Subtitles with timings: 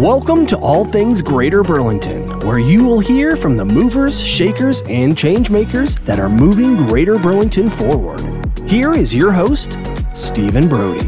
[0.00, 5.14] Welcome to All Things Greater Burlington, where you will hear from the movers, shakers, and
[5.14, 8.22] changemakers that are moving Greater Burlington forward.
[8.66, 9.76] Here is your host,
[10.14, 11.06] Stephen Brody.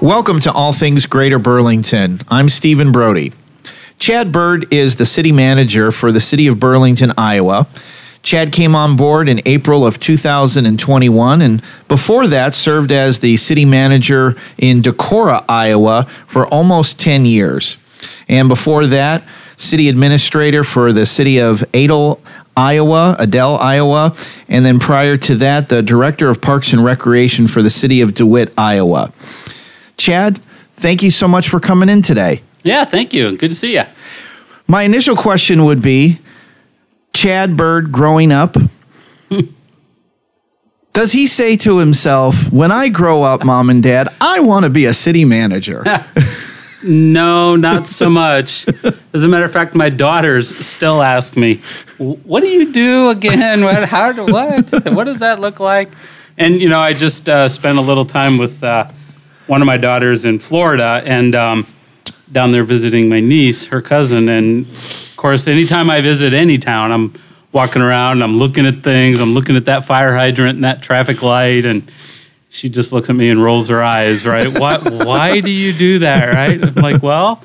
[0.00, 2.18] Welcome to All Things Greater Burlington.
[2.26, 3.32] I'm Stephen Brody.
[4.00, 7.68] Chad Bird is the city manager for the city of Burlington, Iowa.
[8.22, 13.64] Chad came on board in April of 2021 and before that served as the city
[13.64, 17.78] manager in Decorah, Iowa for almost 10 years.
[18.28, 19.24] And before that,
[19.56, 22.20] city administrator for the city of Adel,
[22.56, 24.14] Iowa, Adel, Iowa,
[24.48, 28.14] and then prior to that, the director of Parks and Recreation for the city of
[28.14, 29.12] DeWitt, Iowa.
[29.96, 30.38] Chad,
[30.74, 32.42] thank you so much for coming in today.
[32.62, 33.36] Yeah, thank you.
[33.36, 33.84] Good to see you.
[34.66, 36.18] My initial question would be
[37.12, 38.56] Chad Bird growing up,
[40.92, 44.70] does he say to himself, when I grow up, mom and dad, I want to
[44.70, 45.84] be a city manager?
[46.84, 48.66] no, not so much.
[49.12, 51.56] As a matter of fact, my daughters still ask me,
[51.98, 53.62] "What do you do again?
[53.62, 53.88] What?
[53.88, 54.12] How?
[54.26, 54.70] What?
[54.92, 55.90] What does that look like?"
[56.36, 58.90] And you know, I just uh, spent a little time with uh,
[59.46, 61.66] one of my daughters in Florida, and um,
[62.32, 66.92] down there visiting my niece, her cousin, and of course, anytime I visit any town,
[66.92, 67.14] I'm
[67.52, 71.22] walking around, I'm looking at things, I'm looking at that fire hydrant and that traffic
[71.22, 71.90] light, and
[72.48, 74.46] she just looks at me and rolls her eyes, right?
[74.58, 76.62] why, why do you do that, right?
[76.62, 77.42] I'm like, well,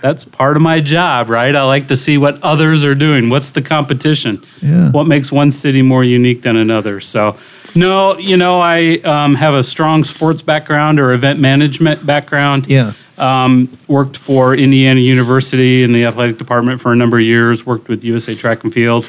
[0.00, 1.54] that's part of my job, right?
[1.54, 3.30] I like to see what others are doing.
[3.30, 4.42] What's the competition?
[4.60, 4.90] Yeah.
[4.90, 7.00] What makes one city more unique than another?
[7.00, 7.38] So,
[7.74, 12.66] no, you know, I um, have a strong sports background or event management background.
[12.68, 12.92] Yeah.
[13.16, 17.64] Um, worked for Indiana University in the athletic department for a number of years.
[17.64, 19.06] Worked with USA Track and Field.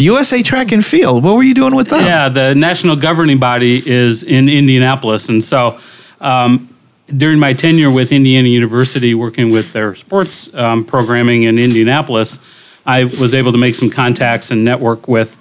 [0.00, 2.04] USA Track and Field, what were you doing with them?
[2.04, 5.78] Yeah, the national governing body is in Indianapolis, and so
[6.20, 6.74] um,
[7.14, 12.40] during my tenure with Indiana University, working with their sports um, programming in Indianapolis,
[12.86, 15.36] I was able to make some contacts and network with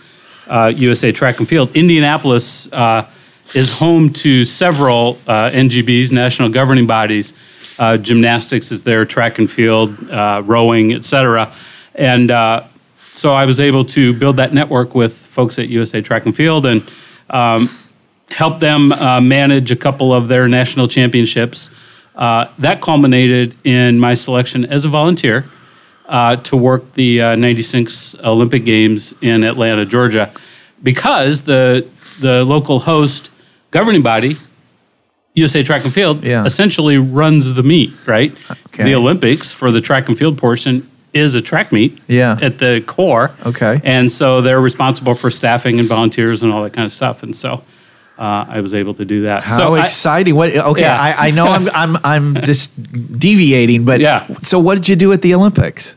[0.47, 1.75] uh, USA Track and Field.
[1.75, 3.09] Indianapolis uh,
[3.53, 7.33] is home to several uh, NGBs, national governing bodies.
[7.79, 11.51] Uh, gymnastics is there, track and field, uh, rowing, et cetera.
[11.95, 12.63] And uh,
[13.15, 16.65] so I was able to build that network with folks at USA Track and Field
[16.65, 16.89] and
[17.29, 17.69] um,
[18.29, 21.73] help them uh, manage a couple of their national championships.
[22.15, 25.45] Uh, that culminated in my selection as a volunteer
[26.43, 30.31] to work the uh, 96 Olympic Games in Atlanta, Georgia,
[30.83, 31.87] because the,
[32.19, 33.31] the local host
[33.71, 34.37] governing body,
[35.35, 36.43] USA Track and Field, Yeah.
[36.45, 38.31] essentially runs the meet, right?
[38.67, 38.83] Okay.
[38.83, 42.37] The Olympics for the track and field portion is a track meet Yeah.
[42.41, 43.31] at the core.
[43.45, 43.81] Okay.
[43.83, 47.23] And so they're responsible for staffing and volunteers and all that kind of stuff.
[47.23, 47.63] And so
[48.19, 49.43] uh, I was able to do that.
[49.43, 50.35] How so I- exciting!
[50.35, 50.53] What?
[50.53, 50.99] Okay, Yeah.
[51.01, 52.73] I, I know I'm I'm I'm just
[53.17, 54.27] deviating, but Yeah.
[54.41, 55.95] So what did you do at the Olympics?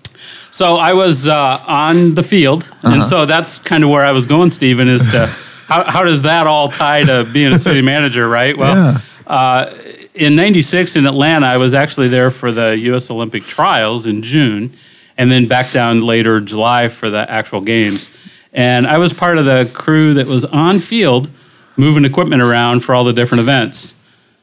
[0.52, 2.94] So I was uh, on the field, Uh-huh.
[2.94, 4.88] and so that's kind of where I was going, Stephen.
[4.88, 5.26] Is to
[5.68, 8.56] how, how does that all tie to being a city manager, right?
[8.56, 9.00] Well, Yeah.
[9.26, 9.74] uh,
[10.14, 13.10] in '96 in Atlanta, I was actually there for the U.S.
[13.10, 14.74] Olympic trials in June,
[15.16, 18.10] and then back down later July for the actual games.
[18.52, 21.30] And I was part of the crew that was on field,
[21.78, 23.94] moving equipment around for all the different events.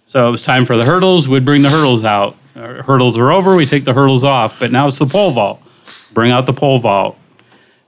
[0.07, 1.27] So it was time for the hurdles.
[1.27, 2.35] We'd bring the hurdles out.
[2.55, 3.55] Our hurdles are over.
[3.55, 4.59] We take the hurdles off.
[4.59, 5.61] But now it's the pole vault.
[6.11, 7.18] Bring out the pole vault.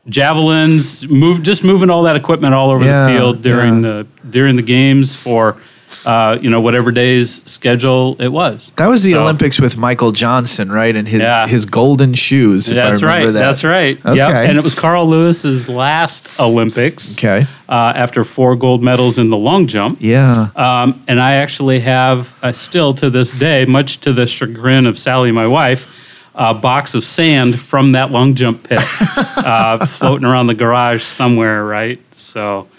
[0.07, 1.07] Javelins.
[1.07, 1.43] Move.
[1.43, 3.89] Just moving all that equipment all over Yeah, the field during yeah.
[3.89, 5.57] the during the games for,
[6.05, 8.71] uh, you know, whatever day's schedule it was.
[8.77, 10.95] That was the So- Olympics with Michael Johnson, right?
[10.95, 11.47] And his Yeah.
[11.47, 12.65] his golden shoes.
[12.67, 13.33] That's I remember right.
[13.33, 13.39] That.
[13.39, 13.97] That's right.
[14.05, 14.15] Okay.
[14.17, 14.49] Yep.
[14.49, 17.17] And it was Carl Lewis's last Olympics.
[17.17, 17.45] Okay.
[17.69, 19.97] Uh, after four gold medals in the long jump.
[20.01, 20.47] Yeah.
[20.55, 24.97] Um, and I actually have, uh, still to this day, much to the chagrin of
[24.97, 25.85] Sally, my wife,
[26.33, 28.79] a box of sand from that long jump pit
[29.37, 31.99] uh, floating around the garage somewhere, right?
[32.17, 32.69] So,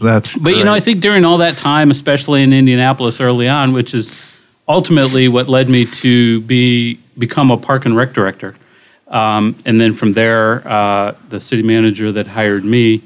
[0.00, 0.36] That's.
[0.36, 3.94] but you know, I think during all that time, especially in Indianapolis early on, which
[3.94, 4.14] is
[4.66, 8.56] ultimately what led me to be become a park and rec director,
[9.08, 13.02] um, and then from there, uh, the city manager that hired me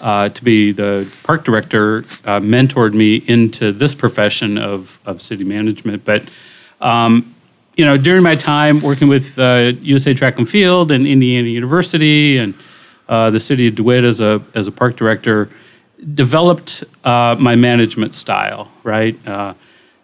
[0.00, 5.44] uh, to be the park director uh, mentored me into this profession of of city
[5.44, 6.04] management.
[6.04, 6.24] But
[6.80, 7.34] um,
[7.80, 12.36] you know, during my time working with uh, USA Track and Field and Indiana University
[12.36, 12.52] and
[13.08, 15.48] uh, the city of DeWitt as a as a park director,
[16.12, 18.70] developed uh, my management style.
[18.82, 19.54] Right, uh,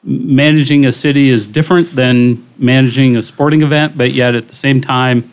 [0.03, 4.81] managing a city is different than managing a sporting event, but yet at the same
[4.81, 5.31] time,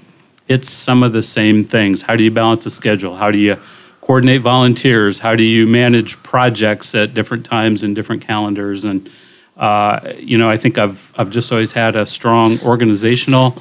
[0.49, 2.01] it's some of the same things.
[2.01, 3.15] How do you balance a schedule?
[3.15, 3.57] How do you
[4.01, 5.19] coordinate volunteers?
[5.19, 8.83] How do you manage projects at different times and different calendars?
[8.83, 9.09] And
[9.57, 13.55] Uh, you know, I think I've I've just always had a strong organizational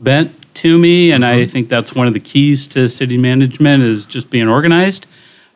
[0.00, 4.06] bent to me, and I think that's one of the keys to city management is
[4.06, 5.06] just being organized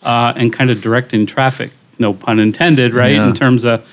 [0.03, 1.73] uh, and kind of directing traffic.
[1.99, 3.13] No pun intended, right?
[3.13, 3.29] Yeah.
[3.29, 3.87] In terms of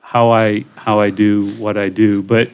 [0.00, 2.50] how I how I do what I do, but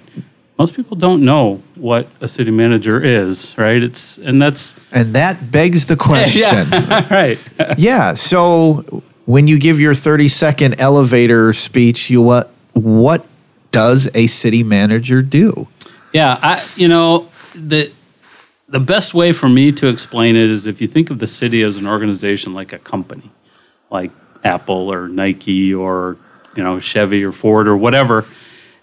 [0.59, 3.83] most people don't know what a city manager is, right?
[3.83, 6.71] It's and that's And that begs the question.
[7.11, 7.39] right.
[7.79, 8.15] yeah.
[8.15, 13.26] So when you give your 30 second elevator speech, you what what
[13.70, 15.69] does a city manager do?
[16.12, 17.90] Yeah, I you know the
[18.69, 21.62] the best way for me to explain it is if you think of the city
[21.62, 23.30] as an organization like a company,
[23.90, 24.10] like
[24.44, 26.16] Apple or Nike or
[26.56, 28.24] you know Chevy or Ford or whatever.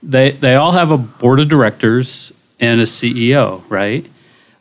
[0.02, 4.06] They they all have a board of directors and a CEO, right?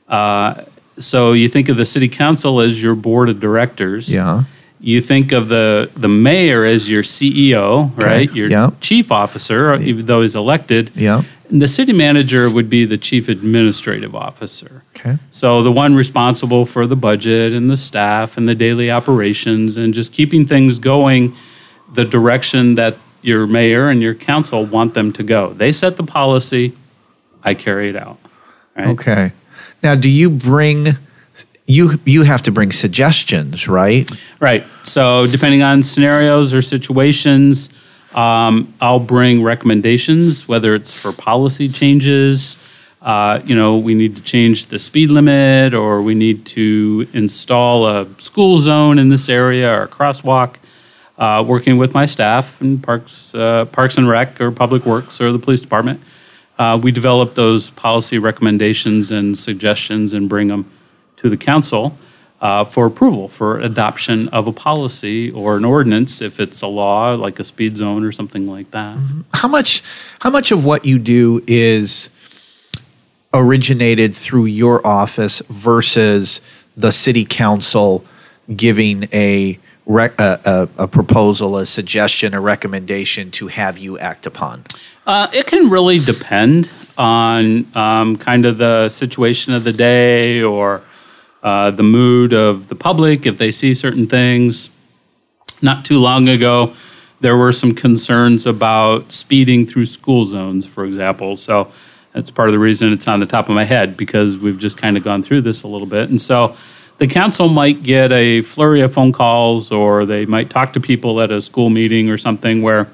[0.09, 0.65] Uh,
[0.99, 4.13] so you think of the city council as your board of directors.
[4.13, 4.45] Yeah.
[4.81, 8.33] You think of the the mayor as your CEO, right?
[8.33, 8.71] Your yeah.
[8.81, 10.91] chief officer, even though he's elected.
[10.95, 11.23] Yeah.
[11.51, 14.85] And the city manager would be the chief administrative officer.
[14.95, 15.17] Okay.
[15.31, 19.95] So the one responsible for the budget and the staff and the daily operations and
[19.95, 21.35] just keeping things going
[21.93, 25.53] the direction that your mayor and your council want them to go.
[25.53, 26.75] They set the policy,
[27.43, 28.19] I carry it out.
[28.77, 28.89] Right?
[28.89, 29.33] Okay.
[29.83, 30.97] Now, do you bring
[31.69, 34.11] you you have to bring suggestions, right?
[34.41, 34.65] Right.
[34.85, 37.69] So depending on scenarios or situations,
[38.15, 42.57] um, I'll bring recommendations, whether it's for policy changes.
[43.03, 47.87] Uh, you know, we need to change the speed limit, or we need to install
[47.87, 50.57] a school zone in this area or a crosswalk.
[51.19, 55.33] Uh, working with my staff and Parks, uh, Parks and Rec, or Public Works, or
[55.33, 56.01] the Police Department,
[56.59, 60.71] uh, we develop those policy recommendations and suggestions and bring them
[61.19, 61.99] to the council
[62.41, 67.15] uh, for approval for adoption of a policy or an ordinance if it's a law
[67.15, 68.97] like a speed zone or something like that.
[69.35, 69.83] How much
[70.21, 72.11] how much of what you do is
[73.35, 76.41] originated through your office versus
[76.77, 78.05] the city council
[78.55, 84.27] giving a rec, a, a, a proposal, a suggestion, a recommendation to have you act
[84.27, 84.65] upon?
[85.07, 90.83] Uh, it can really depend on um, kind of the situation of the day or
[91.49, 94.71] uh, the mood of the public if they see certain things.
[95.63, 96.75] Not too long ago,
[97.21, 101.37] there were some concerns about speeding through school zones, for example.
[101.37, 101.73] So
[102.13, 104.77] that's part of the reason it's on the top of my head because we've just
[104.77, 106.11] kind of gone through this a little bit.
[106.11, 106.55] And so
[106.99, 111.19] the council might get a flurry of phone calls or they might talk to people
[111.23, 112.89] at a school meeting or something where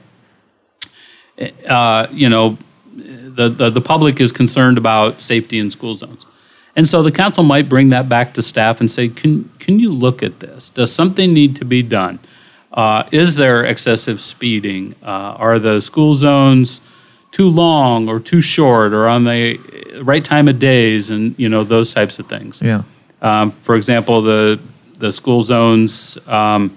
[1.67, 2.57] uh, you know,
[2.95, 6.25] the, the, the public is concerned about safety in school zones.
[6.77, 9.93] And so the council might bring that back to staff and say, can, can you
[9.93, 10.71] look at this?
[10.71, 12.19] Does something need to be done?
[12.73, 14.95] Uh, is there excessive speeding?
[15.03, 15.07] Uh,
[15.39, 16.81] are the school zones
[17.31, 19.59] too long or too short or on the
[20.03, 22.61] right time of days and, you know, those types of things.
[22.63, 22.83] Yeah.
[23.23, 24.61] Um, for example, the,
[24.99, 26.77] the school zones um,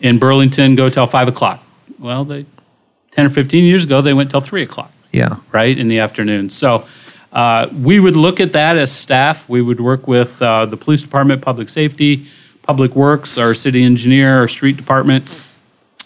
[0.00, 1.62] in Burlington go till five o'clock.
[1.98, 2.44] Well, they,
[3.12, 5.36] 10 or 15 years ago, they went till three o'clock Yeah.
[5.52, 6.50] right in the afternoon.
[6.50, 6.84] So
[7.32, 9.48] uh, we would look at that as staff.
[9.48, 12.26] We would work with uh, the police department, public safety,
[12.62, 15.24] public works, our city engineer, our street department,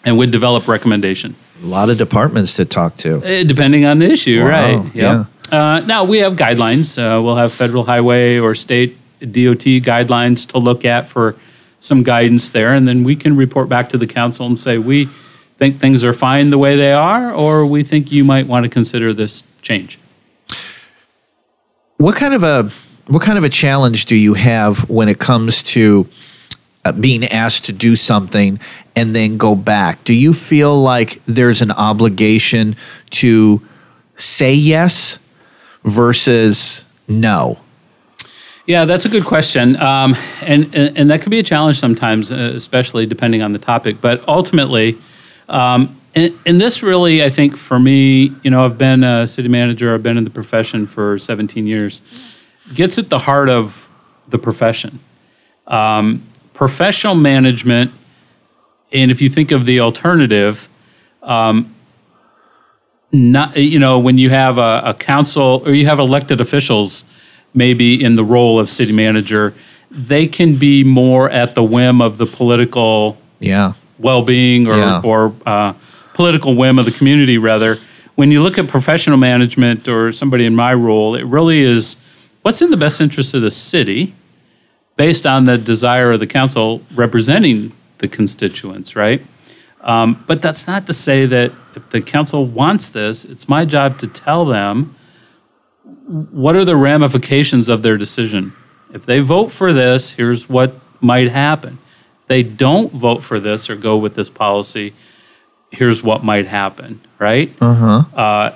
[0.05, 3.21] and would develop recommendation A lot of departments to talk to.
[3.23, 4.95] Eh, depending on the issue, Wow, right?
[4.95, 5.27] Yep.
[5.51, 6.97] Uh, now we have guidelines.
[6.97, 11.35] Uh, we'll have federal highway or state DOT guidelines to look at for
[11.79, 15.09] some guidance there, and then we can report back to the council and say we
[15.57, 18.69] think things are fine the way they are, or we think you might want to
[18.69, 19.99] consider this change.
[21.97, 22.69] What kind of a
[23.07, 26.07] what kind of a challenge do you have when it comes to
[26.85, 28.59] uh, being asked to do something
[28.95, 30.03] and then go back?
[30.03, 32.75] Do you feel like there's an obligation
[33.11, 33.65] to
[34.15, 35.17] say yes
[35.83, 37.59] versus no?
[38.67, 42.31] Yeah, that's a good question, um, and, and and that could be a challenge sometimes,
[42.31, 44.01] uh, especially depending on the topic.
[44.01, 44.97] But ultimately,
[45.49, 49.49] um, and, and this really, I think, for me, you know, I've been a city
[49.49, 52.01] manager, I've been in the profession for 17 years,
[52.73, 53.89] gets at the heart of
[54.27, 54.99] the profession.
[55.67, 57.91] Um, professional management,
[58.91, 60.67] and if you think of the alternative,
[61.21, 61.75] um,
[63.11, 67.05] not you know when you have a, a council or you have elected officials
[67.53, 69.53] maybe in the role of city manager
[69.89, 73.73] they can be more at the whim of the political Yeah.
[73.97, 75.01] well-being or, Yeah.
[75.05, 75.73] or uh,
[76.17, 77.77] political whim of the community rather
[78.15, 81.95] when you look at professional management or somebody in my role it really is
[82.41, 84.13] what's in the best interest of the city
[84.95, 89.21] based on the desire of the council representing the constituents right
[89.81, 93.89] Um, but that's not to say that if the council wants this, it's my job
[93.99, 94.95] to tell them
[96.43, 98.51] what are the ramifications of their decision.
[98.93, 101.77] If they vote for this, here's what might happen.
[102.27, 104.93] They don't vote for this or go with this policy,
[105.71, 107.51] here's what might happen, right?
[107.61, 108.51] Uh-huh.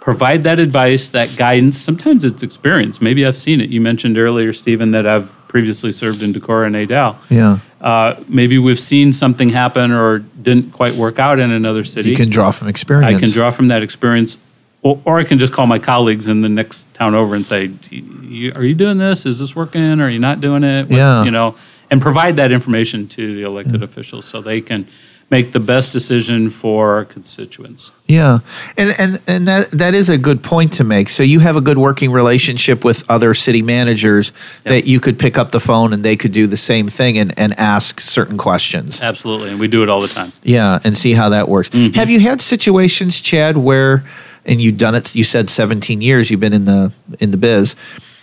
[0.00, 1.76] provide that advice, that guidance.
[1.76, 3.00] Sometimes it's experience.
[3.02, 3.68] Maybe I've seen it.
[3.70, 7.18] You mentioned earlier, Stephen, that I've previously served in Decorah and Adel.
[7.28, 7.58] Yeah.
[7.80, 12.10] Uh, maybe we've seen something happen or didn't quite work out in another city.
[12.10, 13.16] You can draw from experience.
[13.16, 14.38] I can draw from that experience,
[14.82, 17.66] or, or I can just call my colleagues in the next town over and say,
[18.56, 19.26] "Are you doing this?
[19.26, 20.00] Is this working?
[20.00, 21.24] Are you not doing it?" What's- Yeah.
[21.24, 21.54] you know,
[21.90, 24.86] and provide that information to the elected officials so they can
[25.30, 27.92] make the best decision for our constituents.
[28.06, 28.38] Yeah,
[28.76, 31.08] and and and that that is a good point to make.
[31.08, 34.32] So you have a good working relationship with other city managers
[34.64, 37.38] that you could pick up the phone and they could do the same thing and
[37.38, 39.02] and ask certain questions.
[39.02, 40.32] Absolutely, and we do it all the time.
[40.42, 41.70] Yeah, and see how that works.
[41.70, 41.94] Mm-hmm.
[41.94, 44.04] Have you had situations, Chad, where
[44.46, 45.14] and you've done it?
[45.14, 46.30] You said seventeen years.
[46.30, 47.76] You've been in the in the biz.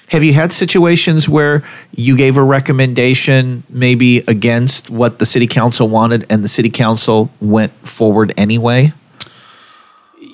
[0.09, 1.63] Have you had situations where
[1.95, 7.31] you gave a recommendation maybe against what the city council wanted and the city council
[7.41, 8.93] went forward anyway?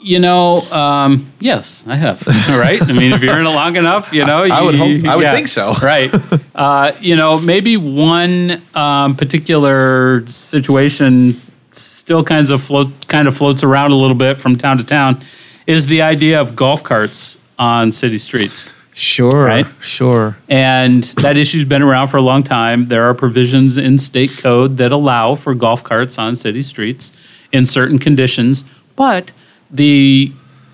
[0.04, 2.25] You know, um, yes, I have.
[2.50, 2.82] right?
[2.82, 5.16] I mean, if you're in it long enough, you know, I would you- hope- I
[5.16, 5.74] would think so.
[5.84, 6.12] right?
[6.56, 11.40] Uh, you know, maybe one um, particular situation
[11.72, 15.22] still kinds of float, kind of floats around a little bit from town to town,
[15.68, 18.70] is the idea of golf carts on city streets.
[19.01, 19.65] Sure, Right?
[19.79, 20.38] sure.
[20.48, 22.86] And that issue's been around for a long time.
[22.86, 27.12] There are provisions in state code that allow for golf carts on city streets
[27.51, 28.63] in certain conditions,
[28.96, 29.31] but
[29.72, 30.31] the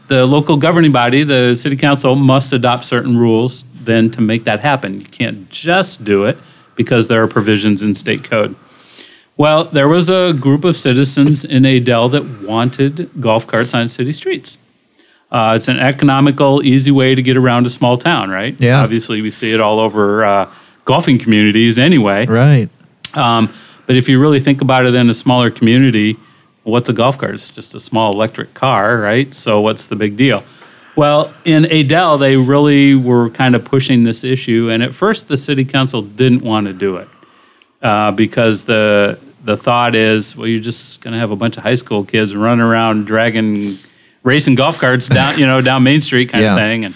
[0.10, 4.60] the local governing body, the city council, must adopt certain rules then to make that
[4.62, 5.00] happen.
[5.00, 6.38] You can't just do it
[6.75, 8.55] because there are provisions in state code.
[9.38, 14.12] Well, there was a group of citizens in Adel that wanted golf carts on city
[14.12, 14.57] streets.
[15.31, 18.60] Uh, it's an economical, easy way to get around a small town, right?
[18.60, 18.81] Yeah.
[18.81, 20.50] Obviously, we see it all over uh,
[20.86, 22.25] golfing communities anyway.
[22.25, 22.69] Right.
[23.13, 23.53] Um,
[23.86, 26.17] but if you really think about it in a smaller community,
[26.63, 27.34] what's a golf cart?
[27.34, 29.34] It's just a small electric car, right?
[29.34, 30.43] So what's the big deal?
[30.96, 35.38] Well, in Adel, they really were kind of pushing this issue, and at first the
[35.38, 37.07] city council didn't want to do it
[37.81, 41.63] uh, because the the thought is, well, you're just going to have a bunch of
[41.63, 43.77] high school kids running around dragging,
[44.27, 46.51] racing golf carts down, you know, down Main Street kind Yeah.
[46.53, 46.93] of thing, and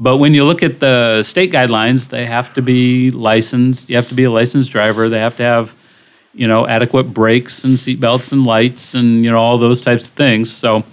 [0.00, 3.90] but when you look at the state guidelines, they have to be licensed.
[3.90, 5.08] You have to be a licensed driver.
[5.08, 5.74] They have to have,
[6.34, 10.14] you know, adequate brakes and seatbelts and lights and you know all those types of
[10.14, 10.52] things.
[10.52, 10.84] So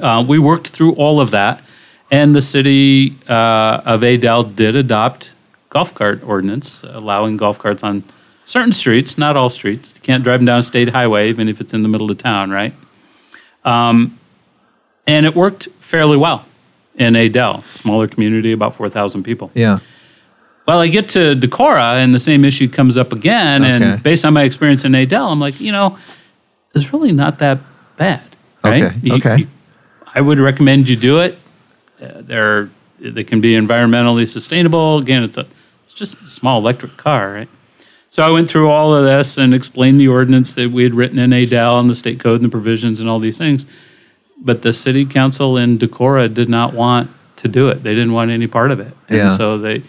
[0.00, 1.62] uh, we worked through all of that,
[2.10, 5.32] and the city uh, of Adel did adopt
[5.70, 8.04] golf cart ordinance, allowing golf carts on
[8.44, 9.94] certain streets, not all streets.
[9.96, 12.18] You can't drive them down a state highway, even if it's in the middle of
[12.18, 12.74] town, right?
[13.64, 14.18] Um,
[15.06, 16.44] and it worked fairly well
[16.94, 19.50] in Adel, smaller community, about 4,000 people.
[19.54, 19.78] Yeah.
[20.66, 23.64] Well, I get to Decorah and the same issue comes up again.
[23.64, 23.84] Okay.
[23.92, 25.98] And based on my experience in Adel, I'm like, you know,
[26.74, 27.58] it's really not that
[27.96, 28.22] bad.
[28.62, 28.82] Right?
[28.82, 29.36] Okay, You- okay.
[29.38, 29.48] you-
[30.14, 31.38] I would recommend you do it.
[32.00, 34.98] Uh, they're, they can be environmentally sustainable.
[34.98, 35.46] Again, it's, a,
[35.84, 37.48] it's just a small electric car, right?
[38.10, 41.18] So I went through all of this and explained the ordinance that we had written
[41.18, 43.64] in Adel and the state code and the provisions and all these things.
[44.44, 47.82] But the city council in Decorah did not want to do it.
[47.84, 48.92] They didn't want any part of it.
[49.08, 49.28] And Yeah.
[49.28, 49.82] so they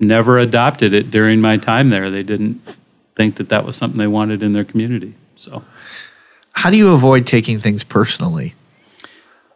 [0.00, 2.10] never adopted it during my time there.
[2.10, 2.60] They didn't
[3.14, 5.14] think that that was something they wanted in their community.
[5.36, 5.62] So
[6.54, 8.54] How do you avoid taking things personally?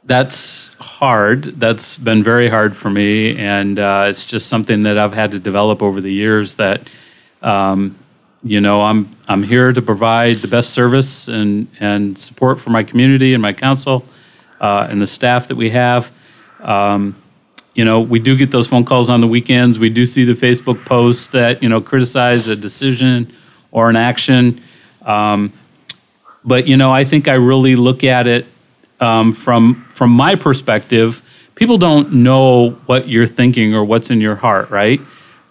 [0.05, 1.43] that's hard.
[1.59, 3.37] That's been very hard for me.
[3.37, 6.89] And uh, it's just something that I've had to develop over the years that,
[7.43, 7.97] um,
[8.45, 12.85] you know, I'm, I'm here to provide the best service and, and support for my
[12.85, 14.05] community and my council
[14.61, 16.11] uh, and the staff that we have.
[16.61, 17.17] Um,
[17.75, 19.79] you know, we do get those phone calls on the weekends.
[19.79, 23.33] We do see the Facebook posts that, you know, criticize a decision
[23.71, 24.63] or an action.
[25.03, 25.53] Um,
[26.43, 28.47] but, you know, I think I really look at it
[29.01, 31.23] um, from from my perspective,
[31.55, 35.01] people don't know what you're thinking or what's in your heart, right?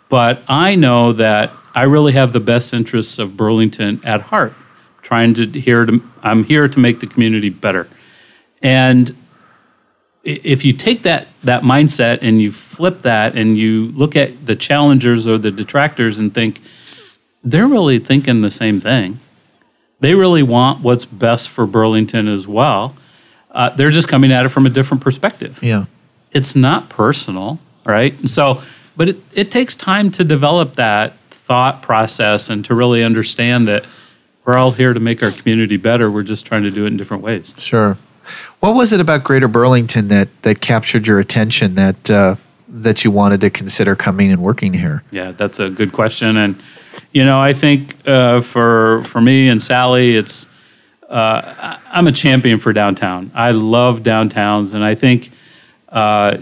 [0.09, 4.53] But I know that I really have the best interests of Burlington at heart.
[5.01, 7.88] Trying to here to I'm here to make the community better,
[8.62, 9.15] and
[10.24, 14.55] if you take that that mindset and you flip that and you look at the
[14.55, 16.59] challengers or the detractors and think
[17.43, 19.19] they're really thinking the same thing.
[20.00, 22.95] They really want what's best for Burlington as well.
[23.51, 25.59] Uh, they're just coming at it from a different perspective.
[25.62, 25.85] Yeah.
[26.31, 28.27] It's not personal, right?
[28.27, 28.62] So,
[28.97, 33.85] but it, it takes time to develop that thought process and to really understand that
[34.43, 36.12] we're all here to make our community better.
[36.12, 37.55] We're just trying to do it in different ways.
[37.57, 37.97] Sure.
[38.65, 42.36] What was it about Greater Burlington that that captured your attention that uh,
[42.67, 45.03] that you wanted to consider coming and working here?
[45.12, 46.60] Yeah, that's a good question, and
[47.12, 50.48] you know, I think uh, for for me and Sally, it's
[51.07, 53.29] uh, I'm a champion for downtown.
[53.36, 55.29] I love downtowns, and I think
[55.89, 56.38] uh,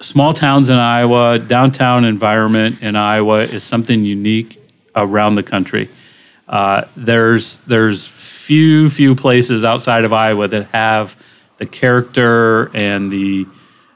[0.00, 4.58] small towns in Iowa, downtown environment in Iowa is something unique
[4.94, 5.90] around the country.
[6.48, 8.06] Uh, there's there's
[8.46, 11.16] few few places outside of Iowa that have
[11.58, 13.46] the character and the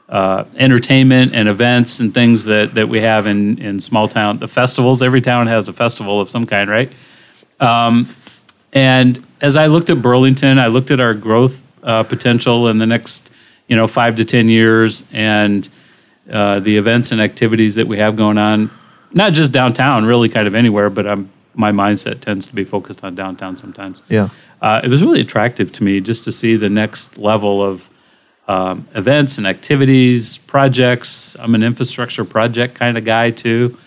[0.09, 4.39] uh, entertainment and events and things that, that we have in, in small town.
[4.39, 6.91] The festivals, every town has a festival of some kind, right?
[7.61, 8.07] Um,
[8.73, 12.85] and as I looked at Burlington, I looked at our growth uh, potential in the
[12.85, 13.31] next,
[13.67, 15.67] you know, five to ten years, and
[16.29, 18.69] uh, the events and activities that we have going on,
[19.13, 23.03] not just downtown, really kind of anywhere, but I'm, my mindset tends to be focused
[23.03, 24.03] on downtown sometimes.
[24.09, 24.29] Yeah.
[24.61, 27.89] Uh, it was really attractive to me just to see the next level of
[28.47, 31.35] um, events and activities, projects.
[31.39, 33.77] I'm an infrastructure project kind of guy too.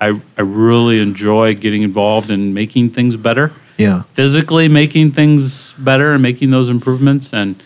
[0.00, 4.02] I, I really enjoy getting involved in making things better, Yeah.
[4.12, 7.32] physically making things better and making those improvements.
[7.32, 7.56] And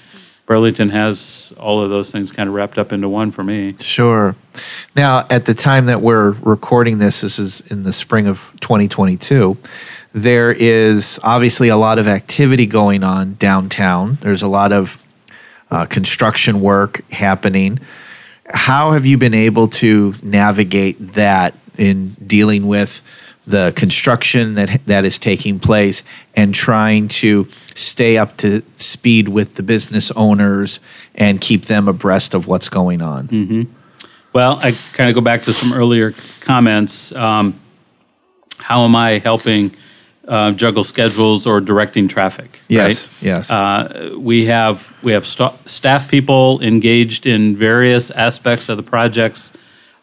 [0.49, 3.77] Burlington has all of those things kind of wrapped up into one for me.
[3.81, 4.35] Sure.
[4.97, 9.59] Now, at the time that we're recording this, this is in the spring of 2022.
[10.15, 14.17] There is obviously a lot of activity going on downtown.
[14.23, 15.05] There's a lot of
[15.71, 17.79] uh, construction work happening.
[18.49, 23.03] How have you been able to navigate that in dealing with
[23.49, 26.03] the construction that that is taking place
[26.37, 30.81] and trying to stay up to speed with the business owners
[31.15, 33.69] and keep them abreast of what's going on?
[34.33, 37.13] Well, I kind of go back to some earlier comments.
[37.13, 37.59] Um,
[38.59, 39.75] how am I helping
[40.27, 42.61] uh, juggle schedules or directing traffic?
[42.69, 43.23] Yes, right?
[43.23, 43.51] yes.
[43.51, 49.53] Uh, we have we have sta- staff people engaged in various aspects of the projects.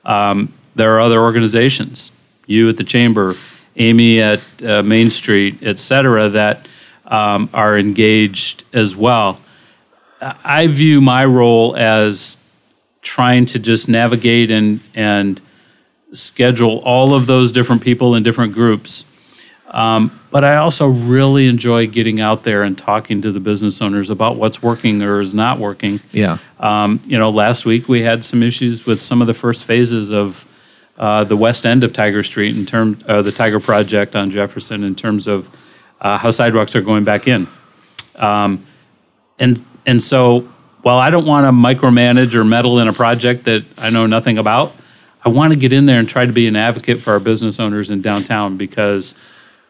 [0.04, 2.12] Um, there are other organizations,
[2.46, 3.36] you at the chamber,
[3.76, 6.68] Amy at uh, Main Street, et cetera, that
[7.06, 9.40] um, are engaged as well.
[10.22, 12.38] I view my role as
[13.02, 15.42] trying to just navigate and and
[16.12, 19.06] schedule all of those different people in different groups.
[19.70, 24.10] Um, but I also really enjoy getting out there and talking to the business owners
[24.10, 26.00] about what's working or is not working.
[26.12, 26.38] yeah.
[26.60, 30.12] Um, you know, last week we had some issues with some of the first phases
[30.12, 30.46] of
[30.98, 34.84] uh, the west end of Tiger Street in terms uh, the Tiger Project on Jefferson
[34.84, 35.50] in terms of
[36.02, 37.48] uh, how sidewalks are going back in.
[38.16, 38.66] Um,
[39.40, 40.42] and and so
[40.82, 44.38] while I don't want to micromanage or meddle in a project that I know nothing
[44.38, 44.76] about,
[45.24, 47.60] I want to get in there and try to be an advocate for our business
[47.60, 49.16] owners in downtown because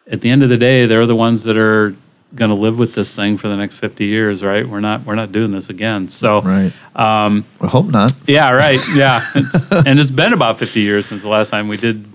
[0.06, 1.96] at the end of the day, they're the ones that are
[2.36, 4.66] going to live with this thing for the next 50 years, right?
[4.66, 6.08] We're not we're not doing this again.
[6.08, 6.72] So Right.
[6.94, 8.12] Um, I hope not.
[8.26, 8.78] yeah, right.
[8.94, 9.20] Yeah.
[9.34, 12.06] It's, and it's been about 50 years since the last time we did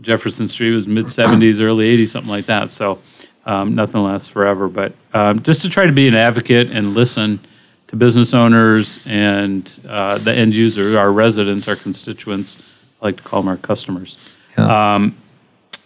[0.00, 2.70] Jefferson Street was mid 70s, early 80s, something like that.
[2.70, 3.00] So
[3.46, 4.68] um, nothing lasts forever.
[4.68, 7.38] But um, just to try to be an advocate and listen
[7.88, 12.68] to business owners and uh, the end user, our residents, our constituents,
[13.00, 14.18] I like to call them our customers,
[14.56, 14.94] Yeah.
[14.94, 15.16] Um,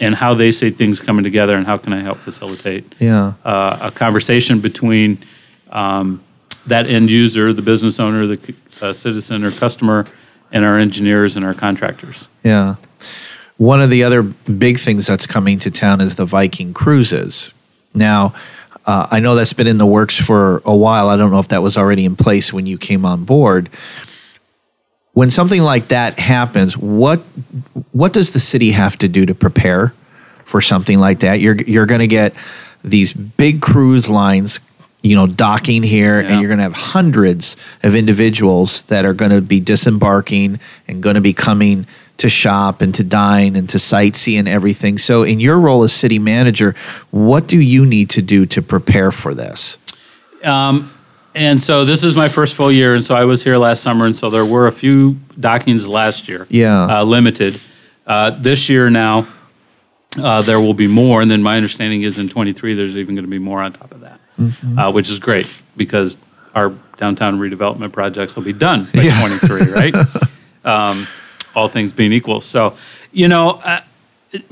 [0.01, 3.35] and how they see things coming together and how can I help facilitate yeah.
[3.45, 5.19] uh, a conversation between
[5.71, 6.23] um,
[6.67, 10.05] that end user, the business owner, the uh, citizen or customer,
[10.53, 12.29] and our engineers and our contractors.
[12.43, 12.77] Yeah.
[13.57, 17.55] One of the other big things that's coming to town is the Viking cruises.
[17.95, 18.35] Now,
[18.85, 21.09] uh, I know that's been in the works for a while.
[21.09, 23.71] I don't know if that was already in place when you came on board.
[25.17, 27.21] When something like that happens, what
[27.93, 29.95] what does the city have to do to prepare
[30.45, 31.41] for something like that?
[31.41, 32.35] You're you're going to get
[32.85, 34.61] these big cruise lines,
[35.01, 36.29] you know, docking here, Yeah.
[36.33, 41.03] and you're going to have hundreds of individuals that are going to be disembarking and
[41.03, 41.87] going to be coming
[42.19, 44.99] to shop and to dine and to sightsee and everything.
[44.99, 46.75] So, in your role as city manager,
[47.11, 49.79] what do you need to do to prepare for this?
[50.45, 50.93] Um,
[51.37, 54.07] And so this is my first full year, and so I was here last summer,
[54.07, 56.47] and so there were a few dockings last year.
[56.49, 57.01] Yeah.
[57.01, 57.61] Uh, limited.
[58.07, 59.27] Uh, this year now,
[60.19, 63.27] uh, there will be more, and then my understanding is in 23 there's even going
[63.27, 64.19] to be more on top of that,
[64.79, 66.17] uh, which is great because
[66.55, 69.29] our downtown redevelopment projects will be done by Yeah.
[69.47, 69.95] 23, right?
[70.65, 71.07] um,
[71.55, 72.41] all things being equal.
[72.41, 72.79] So,
[73.13, 73.81] you know, uh,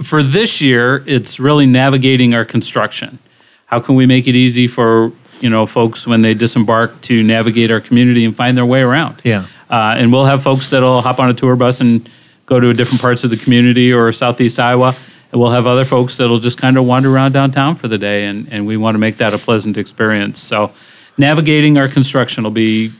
[0.03, 3.21] for this year, it's really navigating our construction.
[3.67, 5.13] How can we make it easy for
[5.45, 9.21] you know folks when they disembark to navigate our community and find their way around?
[9.23, 9.47] Yeah.
[9.69, 12.09] Uh, and we'll have folks that'll hop on a tour bus and
[12.47, 14.97] go to different parts of the community or Southeast Iowa.
[15.31, 18.27] And we'll have other folks that'll just kind of wander around downtown for the day,
[18.27, 20.41] and, and we want to make that a pleasant experience.
[20.41, 20.73] So,
[21.19, 22.93] navigating our construction will be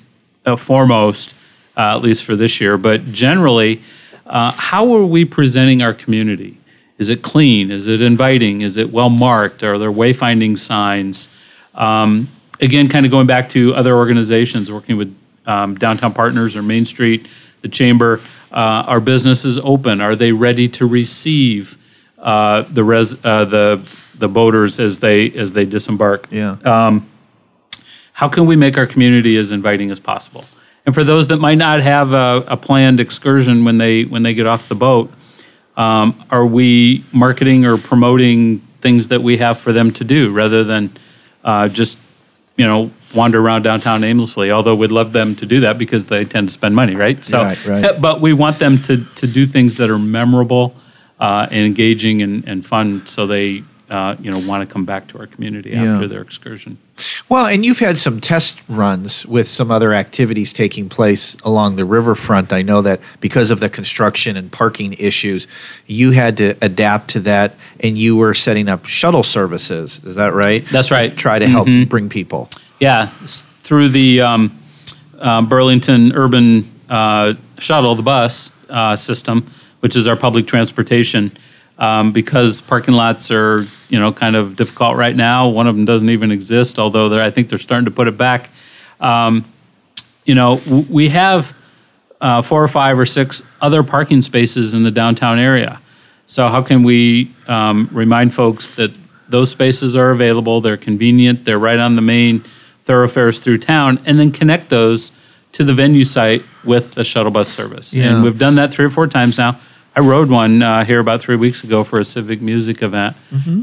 [0.45, 1.35] uh, foremost,
[1.77, 2.77] uh, at least for this year.
[2.77, 3.83] But generally,
[4.27, 6.59] uh, how are we presenting our community?
[6.99, 7.71] Is it clean?
[7.71, 8.61] Is it inviting?
[8.61, 9.63] Is it well marked?
[9.63, 11.29] Are there wayfinding signs?
[11.75, 12.29] Um,
[12.65, 16.85] again, kind of going back to other organizations working with um, downtown partners or Main
[16.85, 17.29] Street,
[17.63, 18.21] the chamber.
[18.51, 20.01] Uh, our businesses open?
[20.01, 21.77] Are they ready to receive
[22.19, 26.27] uh, the res uh, the the boaters as they as they disembark?
[26.31, 26.57] Yeah.
[28.13, 30.45] how can we make our community as inviting as possible?
[30.87, 34.35] And for those that might not have a, a planned excursion when they when they
[34.35, 35.13] get off the boat,
[35.77, 40.63] um, are we marketing or promoting things that we have for them to do rather
[40.63, 40.91] than
[41.43, 41.99] uh, just
[42.57, 44.51] you know wander around downtown aimlessly?
[44.51, 47.25] Although we'd love them to do that because they tend to spend money, right?
[47.25, 48.01] So, Right, right.
[48.01, 50.75] but we want them to to do things that are memorable
[51.21, 55.07] uh, and engaging and, and fun, so they uh, you know want to come back
[55.09, 55.95] to our community Yeah.
[55.95, 56.79] after their excursion.
[57.29, 61.85] Well, and you've had some test runs with some other activities taking place along the
[61.85, 62.53] riverfront.
[62.53, 65.47] I know that because of the construction and parking issues,
[65.87, 70.05] you had to adapt to that and you were setting up shuttle services.
[70.05, 70.67] Is that right?
[70.67, 71.11] That's right.
[71.11, 71.17] Mm-hmm.
[71.17, 72.51] Try to help bring people.
[72.79, 74.59] Yeah, through the um,
[75.19, 81.33] uh, Burlington Urban uh, Shuttle, the bus uh, system, which is our public transportation.
[81.77, 85.49] Um, because parking lots are, you know, kind of difficult right now.
[85.49, 88.51] One of them doesn't even exist, although I think they're starting to put it back.
[89.01, 89.45] Um,
[90.25, 91.53] you know, w- we have
[92.21, 95.81] uh, four or five or six other parking spaces in the downtown area.
[96.27, 98.97] So how can we um, remind folks that
[99.29, 102.45] those spaces are available, they're convenient, they're right on the main
[102.85, 105.13] thoroughfares through town, and then connect those
[105.53, 107.95] to the venue site with the shuttle bus service.
[107.95, 108.15] Yeah.
[108.15, 109.59] And we've done that three or four times now.
[109.97, 113.17] I rode one uh, here about three weeks ago for a civic music event,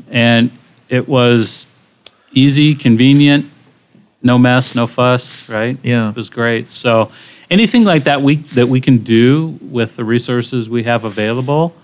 [0.09, 0.49] and
[0.89, 1.67] it was
[2.33, 3.49] easy, convenient,
[4.23, 5.77] no mess, no fuss, right?
[5.83, 6.09] Yeah.
[6.09, 6.71] It was great.
[6.71, 7.11] So
[7.49, 11.75] anything like that we that we can do with the resources we have available,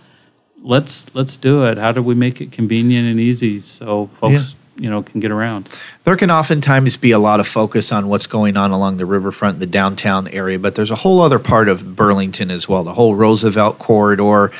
[0.61, 1.77] let's let's do it.
[1.77, 5.67] How do we make it convenient and easy so folks, you know, can get around?
[6.03, 9.59] There can oftentimes be a lot of focus on what's going on along the riverfront,
[9.59, 13.15] the downtown area, but there's a whole other part of Burlington as well, the whole
[13.15, 14.51] Roosevelt corridor,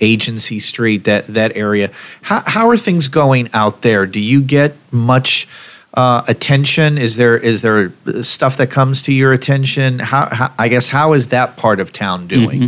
[0.00, 1.90] Agency Street, that that area.
[2.22, 4.06] How, how are things going out there?
[4.06, 5.48] Do you get much
[5.94, 6.98] uh, attention?
[6.98, 9.98] Is there is there stuff that comes to your attention?
[9.98, 12.62] How, how I guess how is that part of town doing?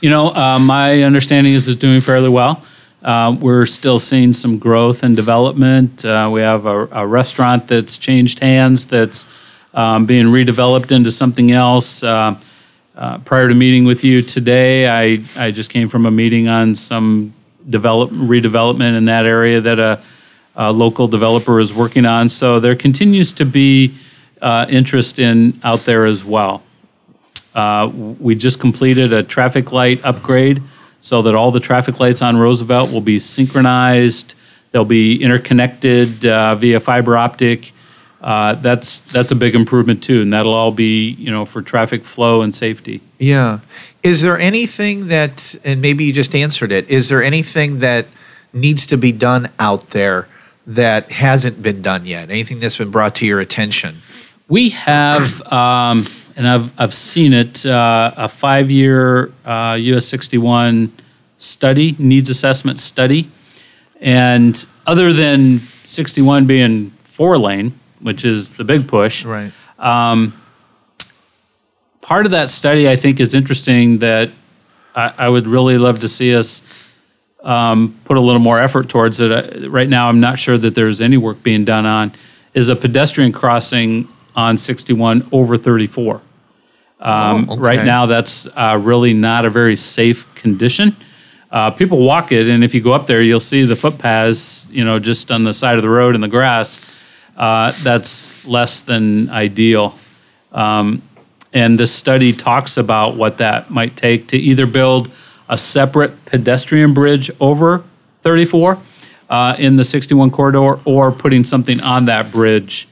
[0.00, 2.64] You know, uh, my understanding is it's doing fairly well.
[3.02, 6.04] Uh, we're still seeing some growth and development.
[6.04, 9.26] Uh, we have a, a restaurant that's changed hands, that's
[9.74, 12.04] um, being redeveloped into something else.
[12.04, 12.36] Uh,
[12.94, 16.76] uh, prior to meeting with you today, I, I just came from a meeting on
[16.76, 17.34] some
[17.68, 20.00] develop, redevelopment in that area that a,
[20.54, 22.28] a local developer is working on.
[22.28, 23.94] So there continues to be
[24.40, 26.62] uh, interest in out there as well.
[27.54, 30.62] Uh, we just completed a traffic light upgrade
[31.02, 34.34] so that all the traffic lights on Roosevelt will be synchronized.
[34.70, 37.72] They'll be interconnected uh, via fiber optic.
[38.22, 42.04] Uh, that's that's a big improvement too, and that'll all be you know for traffic
[42.04, 43.02] flow and safety.
[43.18, 43.58] Yeah.
[44.02, 48.06] Is there anything that, and maybe you just answered it, is there anything that
[48.52, 50.28] needs to be done out there
[50.66, 52.30] that hasn't been done yet?
[52.30, 53.98] Anything that's been brought to your attention?
[54.48, 60.92] We have, um, and I've, I've seen it, uh, a five year uh, US 61
[61.38, 63.28] study, needs assessment study.
[64.00, 69.52] And other than 61 being four lane, which is the big push, Right.
[72.00, 74.30] part of that study I think is interesting that
[74.94, 76.62] I, I would really love to see us
[77.42, 79.30] um, put a little more effort towards it.
[79.32, 82.12] Uh, right now, I'm not sure that there's any work being done on
[82.54, 86.16] is a pedestrian crossing on 61 over 34.
[86.16, 86.20] Um,
[87.48, 87.60] Oh, okay.
[87.60, 90.96] Right now, that's uh, really not a very safe condition.
[91.50, 94.84] Uh, people walk it, and if you go up there, you'll see the footpaths, you
[94.84, 96.80] know, just on the side of the road in the grass.
[97.36, 99.98] Uh, that's less than ideal.
[100.52, 101.02] Um,
[101.52, 105.10] and this study talks about what that might take to either build
[105.48, 107.84] a separate pedestrian bridge over
[108.22, 108.78] 34
[109.28, 112.88] uh, in the 61 corridor or putting something on that bridge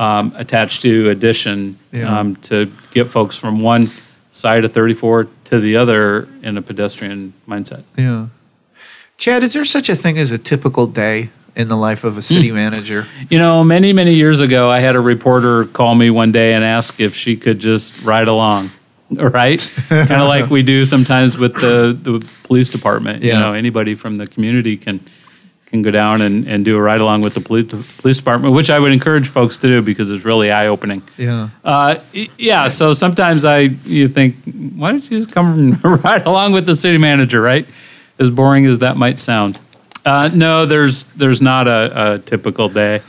[0.00, 2.18] um, attached to addition Yeah.
[2.18, 3.90] um, to get folks from one
[4.32, 7.82] side of 34 to the other in a pedestrian mindset.
[7.98, 8.28] Yeah.
[9.18, 12.22] Chad, is there such a thing as a typical day in the life of a
[12.22, 13.06] city manager?
[13.28, 16.64] You know, many, many years ago, I had a reporter call me one day and
[16.64, 18.70] ask if she could just ride along.
[19.10, 19.60] right?
[19.88, 23.22] kind of like we do sometimes with the, the police department.
[23.22, 23.34] Yeah.
[23.34, 25.00] You know, anybody from the community can
[25.70, 27.66] can go down and, and do a ride along with the police,
[27.98, 31.02] police department, which I would encourage folks to do because it's really eye opening.
[31.16, 31.50] Yeah.
[31.64, 32.00] Uh,
[32.36, 32.66] yeah.
[32.68, 34.34] So sometimes I you think,
[34.74, 37.66] why don't you just come ride along with the city manager, right?
[38.18, 39.60] As boring as that might sound.
[40.04, 43.00] Uh, no, there's there's not a, a typical day.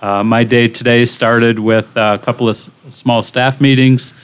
[0.00, 4.14] Uh, my day today started with a couple of s- small staff meetings.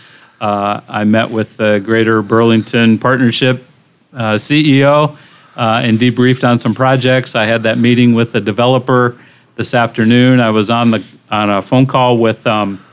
[0.40, 3.64] Uh, I met with the Greater Burlington Partnership
[4.12, 5.16] uh, CEO
[5.61, 7.35] uh, and debriefed on some projects.
[7.37, 9.16] I had that meeting with the developer
[9.57, 10.40] this afternoon.
[10.40, 12.46] I was on the on a phone call with.
[12.46, 12.85] Um,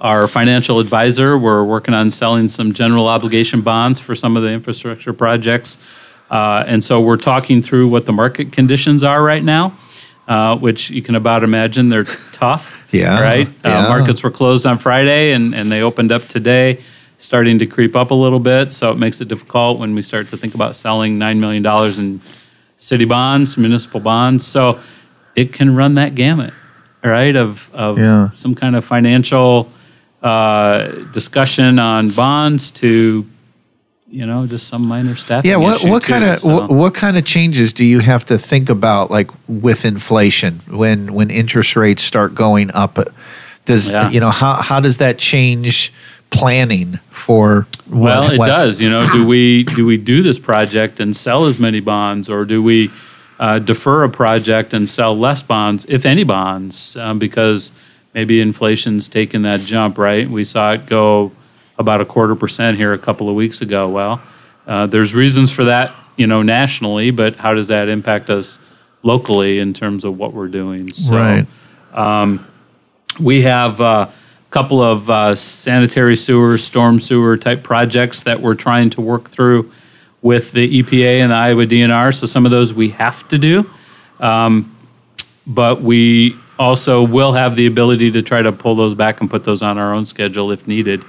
[0.00, 1.38] our financial advisor.
[1.38, 5.78] We're working on selling some general obligation bonds for some of the infrastructure projects.
[6.28, 9.72] Uh, and so we're talking through what the market conditions are right now,
[10.28, 12.76] uh, which you can about imagine they're tough.
[12.92, 13.48] Yeah, Right?
[13.64, 13.86] yeah.
[13.86, 16.82] Uh, markets were closed on Friday and, and they opened up today,
[17.24, 18.72] starting to creep up a little bit.
[18.72, 21.64] So it makes it difficult when we start to think about selling $9 million
[21.98, 22.20] in
[22.76, 24.46] city bonds, municipal bonds.
[24.46, 24.78] So
[25.34, 26.52] it can run that gamut,
[27.02, 27.34] right?
[27.34, 28.30] Of, of Yeah.
[28.34, 29.70] some kind of financial
[30.22, 33.26] uh, discussion on bonds to,
[34.08, 36.48] you know, just some minor staffing Yeah, what what too, kind of so.
[36.54, 41.12] what, what kind of changes do you have to think about, like with inflation, when
[41.12, 42.98] when interest rates start going up?
[43.66, 44.10] Does Yeah.
[44.10, 45.92] you know how how does that change
[46.34, 47.66] planning for?
[47.90, 48.80] Well, it does.
[48.80, 52.44] You know, do we do we do this project and sell as many bonds, or
[52.44, 52.90] do we
[53.38, 57.72] uh, defer a project and sell less bonds, if any bonds, um, because
[58.14, 60.28] maybe inflation's taken that jump, right?
[60.28, 61.32] We saw it go
[61.78, 63.88] about a quarter percent here a couple of weeks ago.
[63.88, 64.22] Well,
[64.66, 68.58] uh, there's reasons for that, you know, nationally, but how does that impact us
[69.02, 70.92] locally in terms of what we're doing?
[70.92, 71.46] So, Right.
[73.20, 74.12] we have a
[74.54, 79.68] couple of uh, sanitary sewer, storm sewer type projects that we're trying to work through
[80.22, 82.14] with the EPA and the Iowa DNR.
[82.14, 83.68] So some of those we have to do,
[84.20, 84.72] um,
[85.44, 89.42] but we also will have the ability to try to pull those back and put
[89.42, 91.02] those on our own schedule if needed.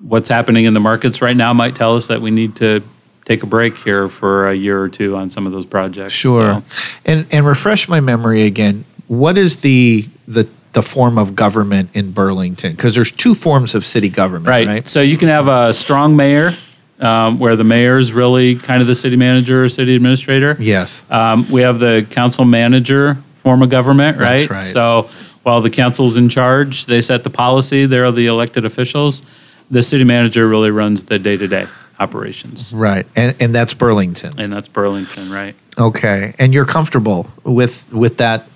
[0.00, 2.82] What's happening in the markets right now might tell us that we need to
[3.24, 6.12] take a break here for a year or two on some of those projects.
[6.12, 6.62] Sure.
[6.68, 8.84] So- And and refresh my memory again.
[9.06, 12.72] What is the the the form of government in Burlington?
[12.72, 14.66] Because there's two forms of city government, right?
[14.66, 14.88] Right.
[14.88, 16.52] So you can have a strong mayor,
[17.00, 20.56] um, where the mayor is really kind of the city manager or city administrator.
[20.58, 21.02] Yes.
[21.10, 24.50] Um, we have the council manager form of government, That's right?
[24.58, 24.64] right.
[24.64, 25.08] So
[25.42, 27.86] while the council's in charge, they set the policy.
[27.86, 29.22] They're the elected officials.
[29.70, 31.66] The city manager really runs the day-to-day
[32.00, 33.06] operations, Right.
[33.16, 34.38] And and that's Burlington.
[34.38, 35.54] and that's Burlington, right?
[35.78, 36.34] Okay.
[36.38, 38.46] And you're comfortable with with that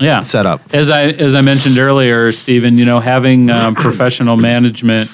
[0.00, 0.20] Yeah.
[0.20, 0.60] setup.
[0.74, 5.10] As I as I mentioned earlier, Stephen, you know, having um, professional management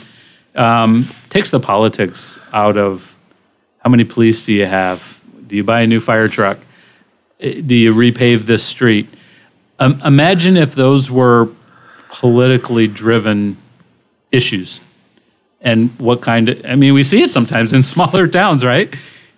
[0.55, 3.17] um, takes the politics out of
[3.79, 5.21] how many police do you have?
[5.47, 6.59] Do you buy a new fire truck?
[7.41, 9.07] Eh, Do you repave this street?
[9.79, 11.49] Um, imagine if those were
[12.09, 13.57] politically driven
[14.31, 14.81] issues,
[15.61, 16.65] and what kind of?
[16.65, 18.95] I mean, we see it sometimes in smaller towns, right?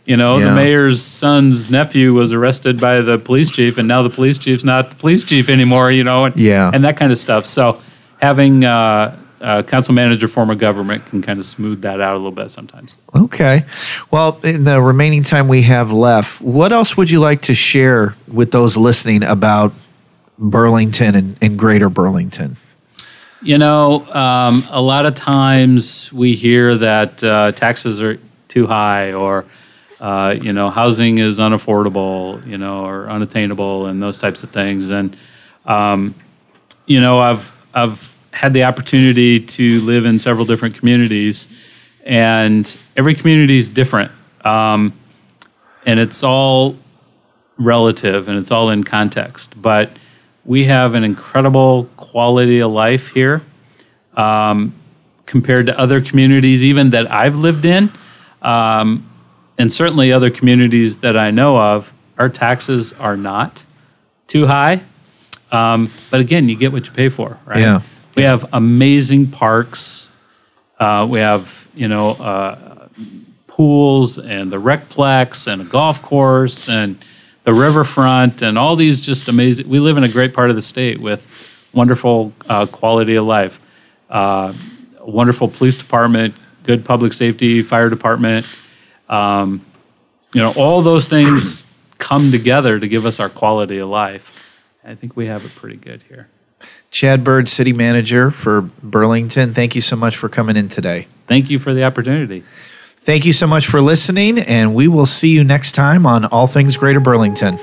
[0.06, 0.46] You know, Yeah.
[0.50, 4.64] the mayor's son's nephew was arrested by the police chief, and now the police chief's
[4.64, 5.90] not the police chief anymore.
[5.90, 6.70] You know, and, Yeah.
[6.72, 7.44] and that kind of stuff.
[7.44, 7.78] So
[8.18, 12.18] having uh, a council manager form of government can kind of smooth that out a
[12.18, 12.96] little bit sometimes.
[13.14, 13.64] Okay.
[14.10, 18.14] Well, in the remaining time we have left, what else would you like to share
[18.28, 19.74] with those listening about
[20.38, 22.56] Burlington and, and greater Burlington?
[23.42, 29.12] You know, um, a lot of times we hear that uh, taxes are too high
[29.12, 29.44] or,
[30.00, 34.90] uh, you know, housing is unaffordable, you know, or unattainable and those types of things.
[34.90, 35.16] And,
[35.64, 36.14] um,
[36.86, 41.48] you know, I've, I've had the opportunity to live in several different communities
[42.04, 44.12] and every community is different.
[44.44, 44.92] Um,
[45.84, 46.76] and it's all
[47.58, 49.60] relative and it's all in context.
[49.60, 49.90] But
[50.44, 53.42] we have an incredible quality of life here
[54.16, 54.74] um,
[55.26, 57.90] compared to other communities, even that I've lived in,
[58.42, 59.04] um,
[59.58, 61.92] and certainly other communities that I know of.
[62.18, 63.64] Our taxes are not
[64.26, 64.82] too high.
[65.52, 67.60] Um, but again, you get what you pay for, right?
[67.60, 67.82] Yeah.
[68.14, 70.10] We have amazing parks.
[70.78, 72.88] Uh, we have, you know, uh,
[73.46, 76.98] pools and the recplex and a golf course and
[77.44, 79.68] the riverfront and all these just amazing.
[79.68, 81.26] We live in a great part of the state with
[81.72, 83.60] wonderful uh, quality of life,
[84.10, 84.52] uh,
[85.00, 88.46] wonderful police department, good public safety, fire department.
[89.08, 89.64] Um,
[90.34, 91.64] you know, all those things
[91.98, 94.32] come together to give us our quality of life.
[94.84, 96.28] I think we have it pretty good here.
[96.90, 101.08] Chad Bird, City Manager for Burlington, thank you so much for coming in today.
[101.26, 102.44] thank you for the opportunity.
[103.06, 106.48] Thank you so much for listening, and we will see you next time on All
[106.48, 107.56] Things Greater Burlington.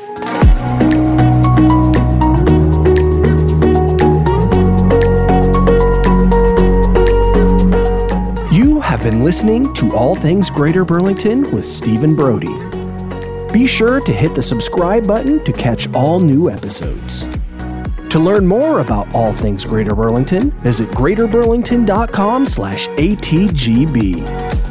[9.04, 12.58] Been listening to All Things Greater Burlington with Stephen Brody.
[13.52, 17.28] Be sure to hit the subscribe button to catch all new episodes.
[18.12, 24.63] To learn more about all things Greater Burlington, visit greaterburlington.com slash ATGB.